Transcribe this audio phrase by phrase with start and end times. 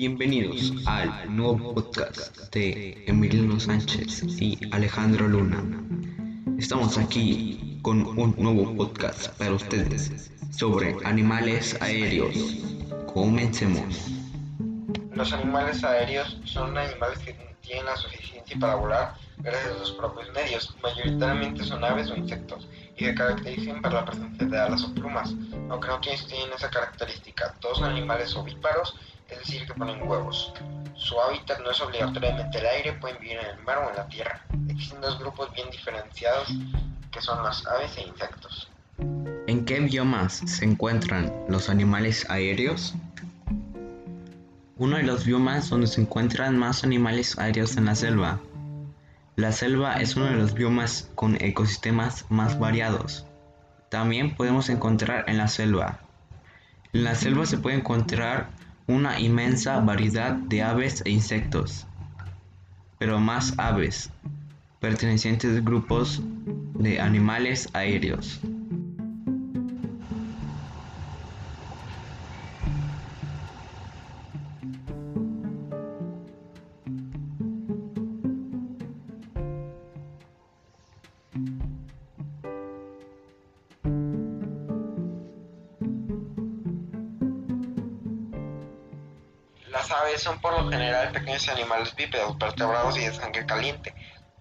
[0.00, 5.62] Bienvenidos al nuevo podcast de Emiliano Sánchez y Alejandro Luna.
[6.58, 12.34] Estamos aquí con un nuevo podcast para ustedes sobre animales aéreos.
[13.12, 14.06] Comencemos.
[15.12, 20.32] Los animales aéreos son animales que tienen la suficiencia para volar gracias a sus propios
[20.32, 20.74] medios.
[20.82, 25.34] Mayoritariamente son aves o insectos y se caracterizan por la presencia de alas o plumas,
[25.68, 27.54] aunque no tienen esa característica.
[27.60, 28.94] Todos son animales ovíparos
[29.30, 30.52] es decir, que ponen huevos.
[30.94, 34.06] Su hábitat no es obligatoriamente el aire, pueden vivir en el mar o en la
[34.08, 34.44] tierra.
[34.68, 36.48] Existen dos grupos bien diferenciados
[37.10, 38.70] que son las aves e insectos.
[39.46, 42.94] ¿En qué biomas se encuentran los animales aéreos?
[44.76, 48.40] Uno de los biomas donde se encuentran más animales aéreos en la selva.
[49.36, 53.26] La selva es uno de los biomas con ecosistemas más variados.
[53.88, 56.00] También podemos encontrar en la selva.
[56.92, 58.50] En la selva se puede encontrar
[58.90, 61.86] una inmensa variedad de aves e insectos,
[62.98, 64.10] pero más aves,
[64.80, 66.20] pertenecientes a grupos
[66.74, 68.40] de animales aéreos.
[89.90, 93.94] Aves son por lo general pequeños animales bípedos, vertebrados y de sangre caliente,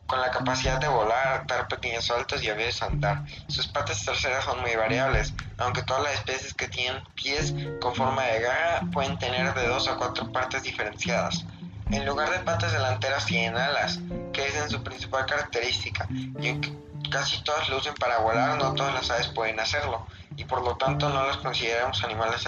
[0.05, 3.23] con la capacidad de volar, dar pequeños saltos y a veces andar.
[3.47, 8.23] Sus patas traseras son muy variables, aunque todas las especies que tienen pies con forma
[8.23, 11.45] de garra pueden tener de dos a cuatro partes diferenciadas.
[11.91, 13.99] En lugar de patas delanteras tienen alas,
[14.33, 16.73] que es su principal característica, y aunque
[17.11, 20.75] casi todas lo usan para volar, no todas las aves pueden hacerlo, y por lo
[20.77, 22.47] tanto no las consideramos animales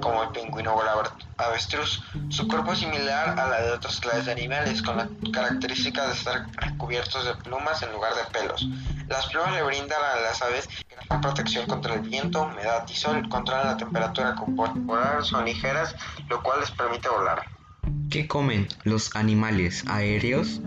[0.00, 0.94] como el pingüino la
[1.46, 2.02] avestruz.
[2.28, 6.14] Su cuerpo es similar a la de otras clases de animales, con la característica de
[6.14, 8.68] estar recubiertos de plumas en lugar de pelos.
[9.08, 10.68] Las plumas le brindan a las aves
[11.08, 15.94] gran protección contra el viento, humedad y sol, controlan la temperatura corporal, son ligeras,
[16.28, 17.42] lo cual les permite volar.
[18.10, 20.60] ¿Qué comen los animales aéreos?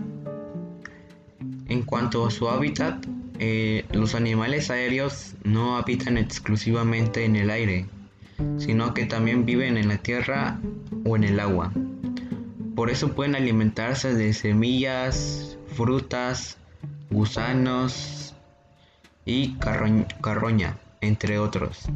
[1.68, 3.06] En cuanto a su hábitat,
[3.38, 7.86] eh, los animales aéreos no habitan exclusivamente en el aire,
[8.58, 10.58] sino que también viven en la tierra
[11.04, 11.72] o en el agua.
[12.74, 16.58] Por eso pueden alimentarse de semillas, frutas,
[17.10, 18.34] gusanos
[19.24, 19.54] y
[20.20, 21.88] carroña, entre otros.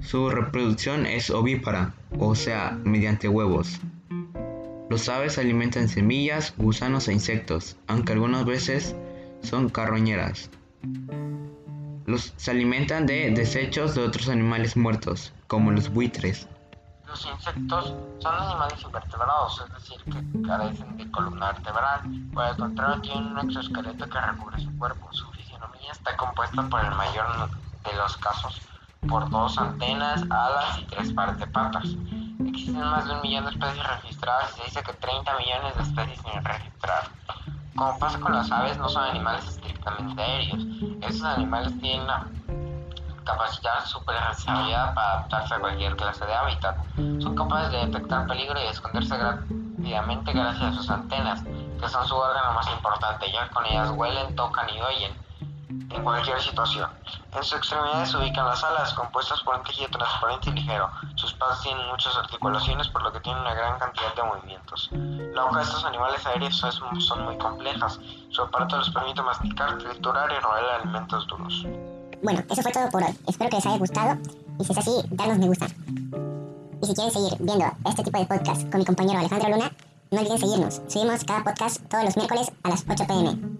[0.00, 3.80] Su reproducción es ovípara, o sea, mediante huevos.
[4.90, 8.94] Los aves alimentan semillas, gusanos e insectos, aunque algunas veces
[9.40, 10.50] son carroñeras.
[12.06, 16.48] Los, se alimentan de desechos de otros animales muertos, como los buitres.
[17.06, 22.00] Los insectos son animales invertebrados, es decir, que carecen de columna vertebral.
[22.32, 25.08] Por el contrario, tienen un exoesqueleto que recubre su cuerpo.
[25.12, 27.26] Su fisionomía está compuesta por el mayor
[27.84, 28.62] de los casos
[29.08, 31.84] por dos antenas, alas y tres pares de patas.
[32.46, 35.82] Existen más de un millón de especies registradas y se dice que 30 millones de
[35.82, 37.08] especies sin registrar.
[37.82, 40.64] Como pasa con las aves, no son animales estrictamente aéreos.
[41.00, 42.30] Estos animales tienen una
[43.24, 46.76] capacidad super desarrollada para adaptarse a cualquier clase de hábitat.
[47.18, 52.14] Son capaces de detectar peligro y esconderse rápidamente gracias a sus antenas, que son su
[52.14, 55.21] órgano más importante, ya con ellas huelen, tocan y oyen
[55.90, 56.90] en cualquier situación.
[57.34, 60.90] En sus extremidades se ubican las alas, compuestas por un tejido transparente y ligero.
[61.14, 64.90] Sus patas tienen muchas articulaciones, por lo que tienen una gran cantidad de movimientos.
[64.92, 67.98] La boca de estos animales aéreos son muy complejas.
[68.30, 71.66] Su aparato les permite masticar, triturar y roer alimentos duros.
[72.22, 73.18] Bueno, eso fue todo por hoy.
[73.26, 74.18] Espero que les haya gustado.
[74.58, 75.66] Y si es así, danos me gusta.
[75.66, 79.70] Y si quieren seguir viendo este tipo de podcast con mi compañero Alejandro Luna,
[80.10, 80.82] no olviden seguirnos.
[80.88, 83.51] Subimos cada podcast todos los miércoles a las 8 pm.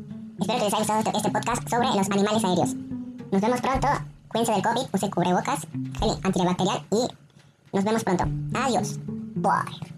[0.43, 2.75] Espero que les haya gustado este, podcast sobre los animales aéreos.
[3.31, 3.89] Nos vemos pronto.
[4.27, 5.61] Cuídense del COVID, use cubrebocas,
[6.01, 7.07] gel antibacterial y
[7.73, 8.25] nos vemos pronto.
[8.55, 8.99] Adiós.
[9.37, 9.92] Bye.